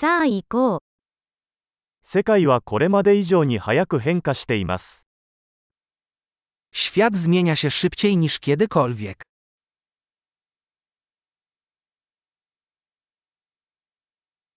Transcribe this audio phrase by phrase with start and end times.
[0.00, 0.78] さあ行こう。
[2.00, 5.06] 世界はこれまで以上に早く変化しています。
[6.72, 9.16] Świat zmienia się szybciej niż kiedykolwiek.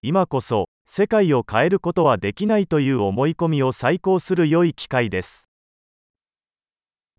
[0.02, 5.50] 今こそ、世界を変えることはできないという思い込みを再考する良い機会です。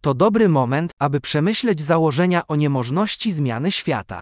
[0.00, 4.20] To dobry moment, aby przemyśleć założenia o niemożności zmiany świata.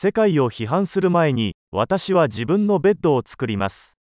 [0.00, 3.98] 世界を批判する前に、私は自分のベッドを作ります。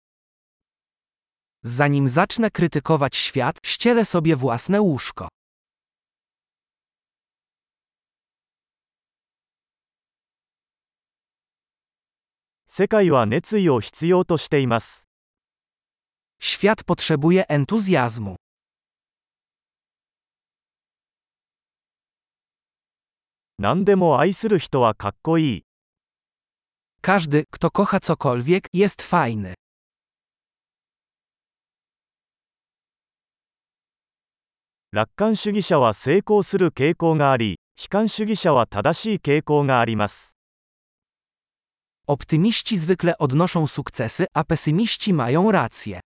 [1.63, 5.27] Zanim zacznę krytykować świat, ścielę sobie własne łóżko.
[12.67, 15.09] 世界は熱意を必要としています。
[16.39, 18.35] Świat potrzebuje entuzjazmu.
[23.57, 25.66] 何でも愛する人はかっこいい。
[27.01, 29.53] Każdy, kto kocha cokolwiek, jest fajny.
[42.07, 45.99] Optymiści zwykle odnoszą sukcesy, a pesymiści mają rację.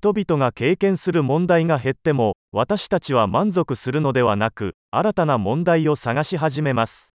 [0.00, 7.14] 人々が経験する問題が減っても、私たちは満足するのではなく、新たな問題を探し始めます。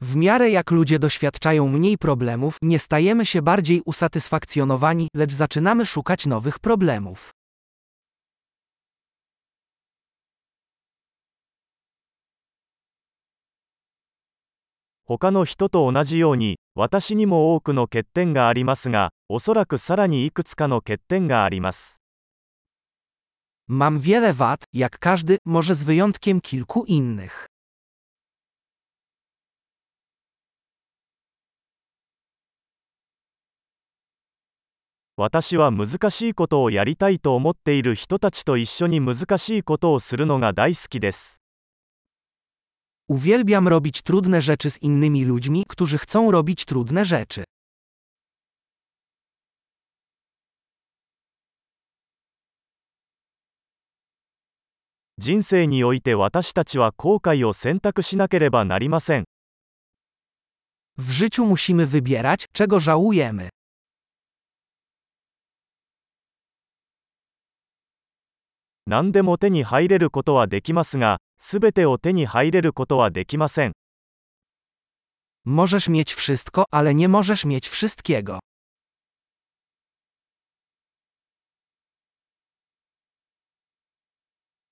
[0.00, 6.26] W miarę jak ludzie doświadczają mniej problemów, nie stajemy się bardziej usatysfakcjonowani, lecz zaczynamy szukać
[6.26, 7.32] nowych problemów.
[15.04, 22.01] 他の人と同じように、私にも多くの欠点がありますが、おそらくさらにいくつかの欠点があります。
[23.69, 27.47] Mam wiele wad, jak każdy, może z wyjątkiem kilku innych.
[35.15, 41.43] 私は難しいことをやりたいと思っている人たちと一緒に難しいことをするのが大好きです。
[43.09, 47.43] Uwielbiam robić trudne rzeczy z innymi ludźmi, którzy chcą robić trudne rzeczy.
[55.20, 59.24] 人生において私たちは後悔を選択しなければなりません。
[60.96, 63.48] W życiu musimy wybierać, czego żałujemy.
[68.86, 73.72] 何でも手に入れることはできますが、すべてを手に入れることはできません。
[75.44, 78.38] Możesz mieć wszystko, ale nie możesz mieć wszystkiego.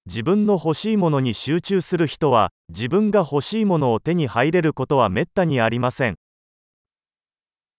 [0.06, 6.14] 自分の欲しいものに集中する人は、自分が欲しいものを手に入れることはめったにありません。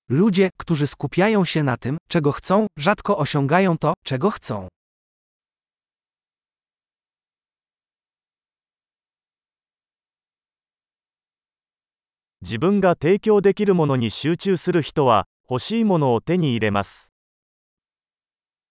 [0.09, 4.67] Ludzie, którzy skupiają się na tym, czego chcą, rzadko osiągają to, czego chcą.
[12.41, 14.81] 自分が提供できるものに集中する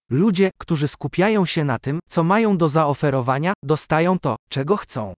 [0.10, 5.14] Ludzie, którzy skupiają się na tym, co mają do zaoferowania, dostają to, czego chcą.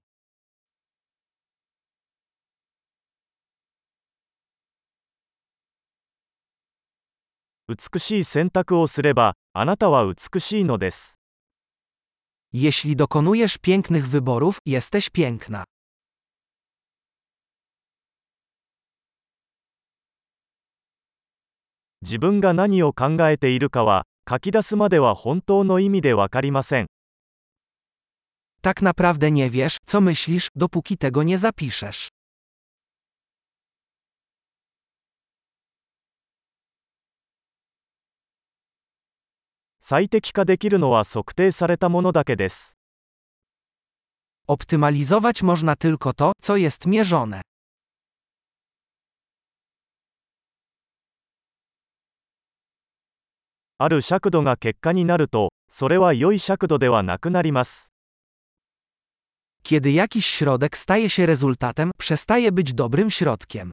[7.68, 11.20] 美しい選択をすれば、あなたは美しいのです。
[12.54, 15.64] Jeśli dokonujesz pięknych wyborów, jesteś piękna.
[22.04, 26.88] 自分が何を考えているかは、 書き出すまでは本当の意味でわかりません。
[28.62, 32.10] Tak naprawdę nie wiesz, co myślisz, dopóki tego nie zapiszesz.
[39.86, 42.78] 最適化できるのは測定されたものだけです。
[44.48, 47.42] Optymalizować można tylko to, co jest mierzone.
[53.78, 57.94] ある尺度が結果になると、それは良い尺度ではなくなります。
[59.64, 63.72] Kiedy jakiś środek staje się rezultatem, przestaje być dobrym środkiem.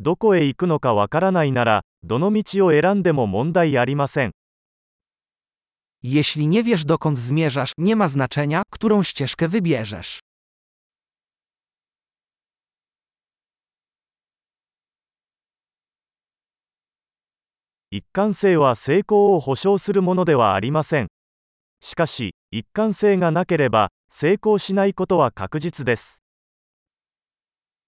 [0.00, 4.32] どこへ行くのかわからないなら、どの道を選んでも問題ありません。
[6.02, 10.20] Jeśli nie wiesz dokąd zmierzasz, nie ma znaczenia, którą ścieżkę wybierzesz.
[17.91, 21.07] 一貫性は成功を保証するものではありません。
[21.81, 26.21] しかし、一貫性がなければ、成功しないことは確実です。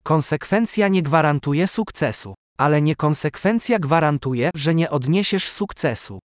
[0.03, 6.17] Konsekwencja nie gwarantuje sukcesu, ale niekonsekwencja gwarantuje, że nie odniesiesz sukcesu.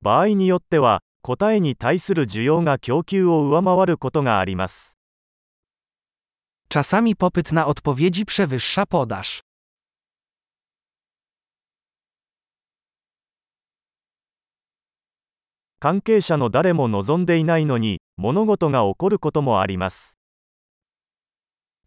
[0.00, 4.96] 場合によっては、答えに対する需要が供給を上回ることがあります。
[6.68, 9.40] Czasami popyt na odpowiedzi przewyższa podaż.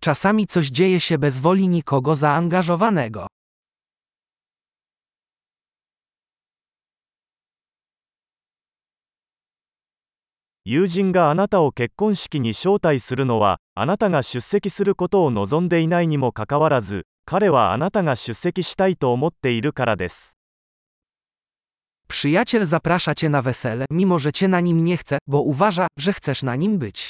[0.02, 3.28] Czasami coś dzieje się bez woli nikogo zaangażowanego.
[10.66, 20.38] 友人があなたを結婚式に招待するのは、あなたが出席することを望んでいないにもかかわらず、彼はあなたが出席したいと思っているからです。
[22.10, 26.44] Przyjaciel zaprasza cię na wesele, mimo że cię na nim nie chce, bo uważa, że chcesz
[26.44, 27.10] na nim być.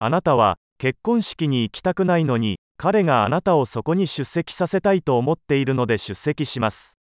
[0.00, 6.97] あなたは、結婚式に行きたくないのに、彼があなたをそこに出席させたいと思っているので出席します。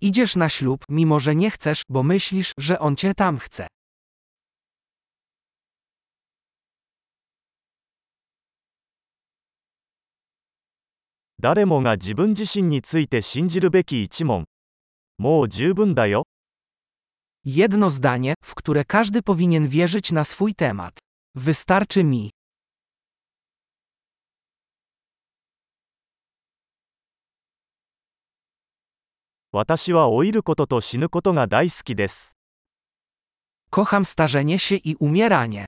[0.00, 3.66] Idziesz na ślub, mimo że nie chcesz, bo myślisz, że on cię tam chce.
[11.38, 14.46] 誰もが自分自身について信じるべき一問。
[15.18, 16.24] もう十分だよ。
[17.44, 20.98] Jedno zdanie, w które każdy powinien wierzyć na swój temat.
[21.36, 22.30] Wystarczy mi.
[29.53, 32.37] 私は老いることと死ぬことが大好きです。
[33.69, 35.65] Kocham starzenie się i umieranie.